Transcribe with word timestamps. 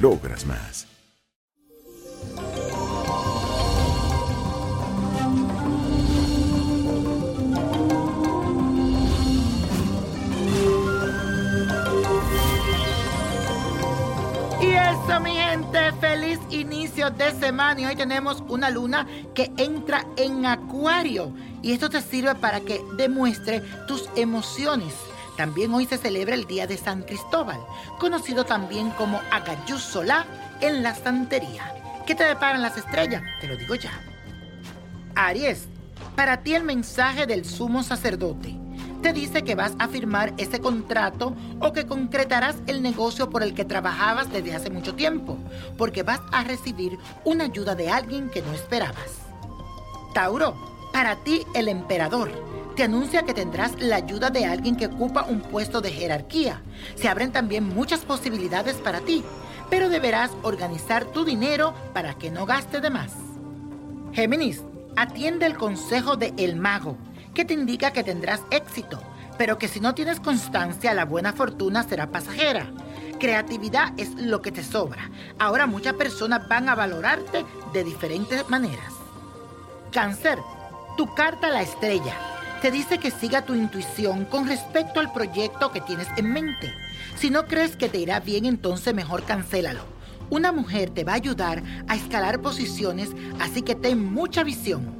logras 0.00 0.46
más. 0.46 0.86
Y 14.60 14.72
eso, 14.72 15.20
mi 15.20 15.34
gente, 15.34 15.92
feliz 16.00 16.38
inicio 16.50 17.10
de 17.10 17.32
semana. 17.32 17.80
Y 17.80 17.86
hoy 17.86 17.96
tenemos 17.96 18.42
una 18.48 18.70
luna 18.70 19.06
que 19.34 19.52
entra 19.56 20.06
en 20.16 20.46
acuario. 20.46 21.32
Y 21.62 21.72
esto 21.72 21.88
te 21.88 22.00
sirve 22.00 22.34
para 22.34 22.60
que 22.60 22.80
demuestre 22.96 23.62
tus 23.86 24.08
emociones. 24.16 24.92
También 25.36 25.74
hoy 25.74 25.86
se 25.86 25.98
celebra 25.98 26.34
el 26.34 26.46
Día 26.46 26.66
de 26.66 26.76
San 26.76 27.02
Cristóbal, 27.02 27.60
conocido 27.98 28.44
también 28.44 28.90
como 28.90 29.20
Agayú 29.30 29.78
Solá 29.78 30.26
en 30.60 30.82
la 30.82 30.94
santería. 30.94 31.74
¿Qué 32.06 32.14
te 32.14 32.24
deparan 32.24 32.62
las 32.62 32.76
estrellas? 32.76 33.22
Te 33.40 33.48
lo 33.48 33.56
digo 33.56 33.74
ya. 33.74 33.90
Aries, 35.16 35.66
para 36.14 36.42
ti 36.42 36.54
el 36.54 36.62
mensaje 36.62 37.26
del 37.26 37.44
sumo 37.44 37.82
sacerdote 37.82 38.56
te 39.02 39.12
dice 39.12 39.42
que 39.42 39.54
vas 39.54 39.74
a 39.78 39.88
firmar 39.88 40.32
ese 40.38 40.60
contrato 40.60 41.34
o 41.60 41.74
que 41.74 41.84
concretarás 41.84 42.56
el 42.66 42.80
negocio 42.80 43.28
por 43.28 43.42
el 43.42 43.52
que 43.52 43.66
trabajabas 43.66 44.32
desde 44.32 44.54
hace 44.54 44.70
mucho 44.70 44.94
tiempo, 44.94 45.36
porque 45.76 46.02
vas 46.02 46.20
a 46.32 46.42
recibir 46.42 46.98
una 47.22 47.44
ayuda 47.44 47.74
de 47.74 47.90
alguien 47.90 48.30
que 48.30 48.40
no 48.40 48.52
esperabas. 48.54 49.18
Tauro, 50.14 50.54
para 50.90 51.16
ti 51.16 51.44
el 51.54 51.68
emperador 51.68 52.30
te 52.74 52.82
anuncia 52.82 53.22
que 53.22 53.34
tendrás 53.34 53.80
la 53.80 53.96
ayuda 53.96 54.30
de 54.30 54.46
alguien 54.46 54.76
que 54.76 54.86
ocupa 54.86 55.24
un 55.24 55.40
puesto 55.40 55.80
de 55.80 55.92
jerarquía. 55.92 56.62
Se 56.96 57.08
abren 57.08 57.30
también 57.30 57.68
muchas 57.68 58.00
posibilidades 58.00 58.76
para 58.76 59.00
ti, 59.00 59.24
pero 59.70 59.88
deberás 59.88 60.32
organizar 60.42 61.04
tu 61.04 61.24
dinero 61.24 61.74
para 61.92 62.14
que 62.14 62.30
no 62.30 62.46
gaste 62.46 62.80
de 62.80 62.90
más. 62.90 63.12
Géminis, 64.12 64.62
atiende 64.96 65.46
el 65.46 65.56
consejo 65.56 66.16
de 66.16 66.34
El 66.36 66.56
Mago, 66.56 66.96
que 67.32 67.44
te 67.44 67.54
indica 67.54 67.92
que 67.92 68.04
tendrás 68.04 68.42
éxito, 68.50 69.00
pero 69.38 69.56
que 69.56 69.68
si 69.68 69.78
no 69.78 69.94
tienes 69.94 70.18
constancia, 70.18 70.94
la 70.94 71.04
buena 71.04 71.32
fortuna 71.32 71.84
será 71.84 72.10
pasajera. 72.10 72.66
Creatividad 73.20 73.92
es 73.96 74.14
lo 74.16 74.42
que 74.42 74.50
te 74.50 74.64
sobra. 74.64 75.10
Ahora 75.38 75.66
muchas 75.66 75.94
personas 75.94 76.48
van 76.48 76.68
a 76.68 76.74
valorarte 76.74 77.44
de 77.72 77.84
diferentes 77.84 78.48
maneras. 78.50 78.92
Cáncer, 79.92 80.40
tu 80.96 81.12
carta 81.14 81.48
la 81.48 81.62
estrella 81.62 82.33
te 82.64 82.70
dice 82.70 82.96
que 82.96 83.10
siga 83.10 83.42
tu 83.42 83.54
intuición 83.54 84.24
con 84.24 84.48
respecto 84.48 84.98
al 84.98 85.12
proyecto 85.12 85.70
que 85.70 85.82
tienes 85.82 86.08
en 86.16 86.32
mente. 86.32 86.72
Si 87.14 87.28
no 87.28 87.44
crees 87.44 87.76
que 87.76 87.90
te 87.90 87.98
irá 87.98 88.20
bien, 88.20 88.46
entonces 88.46 88.94
mejor 88.94 89.24
cancélalo. 89.24 89.82
Una 90.30 90.50
mujer 90.50 90.88
te 90.88 91.04
va 91.04 91.12
a 91.12 91.16
ayudar 91.16 91.62
a 91.88 91.94
escalar 91.94 92.40
posiciones, 92.40 93.10
así 93.38 93.60
que 93.60 93.74
ten 93.74 94.10
mucha 94.10 94.44
visión. 94.44 94.94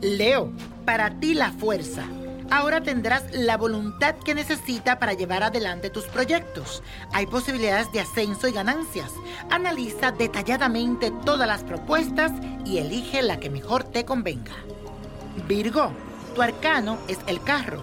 Leo, 0.00 0.54
para 0.86 1.20
ti 1.20 1.34
la 1.34 1.52
fuerza. 1.52 2.02
Ahora 2.50 2.82
tendrás 2.82 3.24
la 3.34 3.58
voluntad 3.58 4.14
que 4.14 4.34
necesita 4.34 4.98
para 4.98 5.12
llevar 5.12 5.42
adelante 5.42 5.90
tus 5.90 6.06
proyectos. 6.06 6.82
Hay 7.12 7.26
posibilidades 7.26 7.92
de 7.92 8.00
ascenso 8.00 8.48
y 8.48 8.52
ganancias. 8.52 9.12
Analiza 9.50 10.12
detalladamente 10.12 11.12
todas 11.26 11.46
las 11.46 11.62
propuestas 11.62 12.32
y 12.64 12.78
elige 12.78 13.20
la 13.20 13.38
que 13.38 13.50
mejor 13.50 13.84
te 13.84 14.06
convenga. 14.06 14.54
Virgo, 15.46 15.92
tu 16.32 16.42
arcano 16.42 16.98
es 17.08 17.18
el 17.26 17.42
carro. 17.42 17.82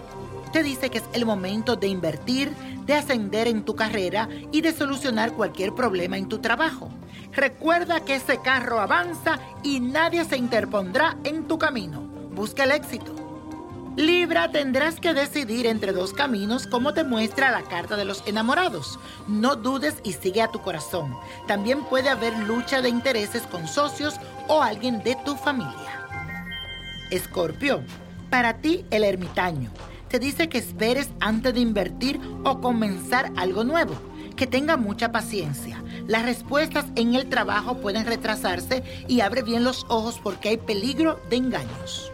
Te 0.51 0.63
dice 0.63 0.89
que 0.89 0.97
es 0.97 1.03
el 1.13 1.25
momento 1.25 1.75
de 1.75 1.87
invertir, 1.87 2.51
de 2.85 2.95
ascender 2.95 3.47
en 3.47 3.63
tu 3.63 3.75
carrera 3.75 4.27
y 4.51 4.61
de 4.61 4.73
solucionar 4.73 5.33
cualquier 5.33 5.73
problema 5.73 6.17
en 6.17 6.27
tu 6.27 6.39
trabajo. 6.39 6.89
Recuerda 7.31 8.03
que 8.03 8.15
ese 8.15 8.39
carro 8.41 8.79
avanza 8.79 9.39
y 9.61 9.79
nadie 9.79 10.25
se 10.25 10.37
interpondrá 10.37 11.17
en 11.23 11.47
tu 11.47 11.59
camino. 11.59 12.01
Busca 12.31 12.63
el 12.63 12.71
éxito. 12.71 13.15
Libra, 13.95 14.49
tendrás 14.49 14.99
que 14.99 15.13
decidir 15.13 15.67
entre 15.67 15.91
dos 15.91 16.13
caminos 16.13 16.65
como 16.67 16.93
te 16.93 17.03
muestra 17.03 17.51
la 17.51 17.63
carta 17.63 17.97
de 17.97 18.05
los 18.05 18.23
enamorados. 18.25 18.97
No 19.27 19.55
dudes 19.55 19.95
y 20.03 20.13
sigue 20.13 20.41
a 20.41 20.47
tu 20.47 20.61
corazón. 20.61 21.15
También 21.47 21.83
puede 21.83 22.09
haber 22.09 22.37
lucha 22.39 22.81
de 22.81 22.89
intereses 22.89 23.43
con 23.43 23.67
socios 23.67 24.15
o 24.47 24.63
alguien 24.63 25.03
de 25.03 25.17
tu 25.25 25.35
familia. 25.35 26.07
Escorpio, 27.11 27.83
para 28.29 28.57
ti 28.57 28.85
el 28.91 29.03
ermitaño. 29.03 29.71
Te 30.09 30.19
dice 30.19 30.49
que 30.49 30.57
esperes 30.57 31.09
antes 31.19 31.53
de 31.53 31.59
invertir 31.59 32.19
o 32.43 32.61
comenzar 32.61 33.31
algo 33.35 33.63
nuevo. 33.63 33.93
Que 34.35 34.47
tenga 34.47 34.77
mucha 34.77 35.11
paciencia. 35.11 35.83
Las 36.07 36.23
respuestas 36.23 36.85
en 36.95 37.13
el 37.13 37.29
trabajo 37.29 37.77
pueden 37.77 38.05
retrasarse 38.05 38.83
y 39.07 39.21
abre 39.21 39.43
bien 39.43 39.63
los 39.63 39.85
ojos 39.89 40.19
porque 40.23 40.49
hay 40.49 40.57
peligro 40.57 41.19
de 41.29 41.35
engaños. 41.35 42.11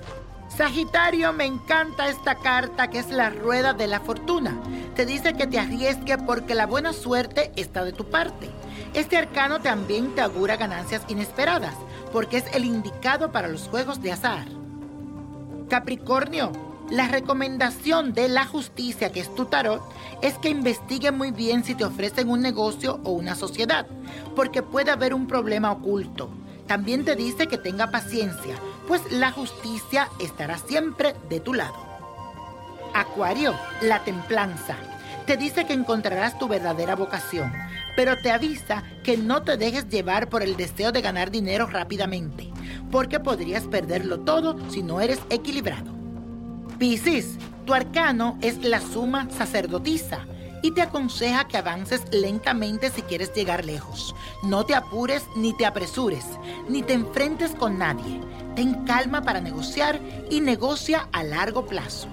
Sagitario, 0.49 1.33
me 1.33 1.45
encanta 1.45 2.07
esta 2.07 2.35
carta 2.35 2.89
que 2.89 2.99
es 2.99 3.09
la 3.09 3.29
rueda 3.29 3.73
de 3.73 3.87
la 3.87 3.99
fortuna. 3.99 4.57
Te 4.95 5.05
dice 5.05 5.33
que 5.33 5.47
te 5.47 5.59
arriesgue 5.59 6.17
porque 6.17 6.55
la 6.55 6.65
buena 6.65 6.93
suerte 6.93 7.51
está 7.55 7.83
de 7.83 7.91
tu 7.91 8.09
parte. 8.09 8.49
Este 8.93 9.17
arcano 9.17 9.59
también 9.59 10.15
te 10.15 10.21
augura 10.21 10.55
ganancias 10.55 11.03
inesperadas 11.09 11.75
porque 12.11 12.37
es 12.37 12.45
el 12.53 12.63
indicado 12.63 13.31
para 13.33 13.49
los 13.49 13.67
juegos 13.67 14.01
de 14.01 14.13
azar. 14.13 14.47
Capricornio, 15.69 16.51
la 16.91 17.07
recomendación 17.07 18.13
de 18.13 18.27
la 18.27 18.45
justicia, 18.45 19.11
que 19.11 19.19
es 19.19 19.33
tu 19.33 19.45
tarot, 19.45 19.81
es 20.21 20.35
que 20.37 20.49
investigue 20.49 21.11
muy 21.11 21.31
bien 21.31 21.63
si 21.63 21.73
te 21.73 21.85
ofrecen 21.85 22.29
un 22.29 22.41
negocio 22.41 22.99
o 23.03 23.11
una 23.11 23.35
sociedad, 23.35 23.87
porque 24.35 24.61
puede 24.61 24.91
haber 24.91 25.13
un 25.15 25.25
problema 25.25 25.71
oculto. 25.71 26.29
También 26.67 27.03
te 27.03 27.15
dice 27.15 27.47
que 27.47 27.57
tenga 27.57 27.89
paciencia, 27.89 28.55
pues 28.87 29.01
la 29.11 29.31
justicia 29.31 30.09
estará 30.19 30.59
siempre 30.59 31.15
de 31.29 31.39
tu 31.39 31.53
lado. 31.53 31.75
Acuario, 32.93 33.55
la 33.81 34.03
templanza. 34.03 34.75
Te 35.25 35.37
dice 35.37 35.65
que 35.65 35.73
encontrarás 35.73 36.37
tu 36.37 36.47
verdadera 36.47 36.95
vocación, 36.95 37.51
pero 37.95 38.17
te 38.17 38.29
avisa 38.29 38.83
que 39.03 39.17
no 39.17 39.41
te 39.41 39.57
dejes 39.57 39.89
llevar 39.89 40.29
por 40.29 40.43
el 40.43 40.55
deseo 40.55 40.91
de 40.91 41.01
ganar 41.01 41.31
dinero 41.31 41.65
rápidamente, 41.65 42.51
porque 42.95 43.19
podrías 43.19 43.63
perderlo 43.63 44.21
todo 44.21 44.55
si 44.69 44.81
no 44.81 45.01
eres 45.01 45.19
equilibrado. 45.29 45.91
Piscis, 46.79 47.37
tu 47.65 47.73
arcano 47.73 48.37
es 48.41 48.63
la 48.63 48.79
suma 48.79 49.27
sacerdotisa 49.31 50.25
y 50.61 50.71
te 50.71 50.81
aconseja 50.81 51.45
que 51.45 51.57
avances 51.57 52.03
lentamente 52.13 52.89
si 52.89 53.01
quieres 53.01 53.33
llegar 53.33 53.65
lejos. 53.65 54.15
No 54.43 54.65
te 54.65 54.75
apures 54.75 55.25
ni 55.35 55.51
te 55.57 55.65
apresures, 55.65 56.23
ni 56.69 56.83
te 56.83 56.93
enfrentes 56.93 57.51
con 57.53 57.77
nadie. 57.77 58.21
Ten 58.55 58.85
calma 58.85 59.23
para 59.23 59.41
negociar 59.41 59.99
y 60.29 60.39
negocia 60.39 61.09
a 61.11 61.25
largo 61.25 61.65
plazo. 61.65 62.07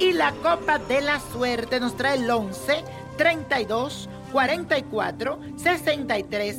Y 0.00 0.14
la 0.14 0.32
copa 0.32 0.80
de 0.80 1.00
la 1.00 1.20
suerte 1.20 1.78
nos 1.78 1.96
trae 1.96 2.16
el 2.16 2.28
11, 2.28 2.82
32, 3.18 4.08
44, 4.32 5.38
63, 5.54 6.58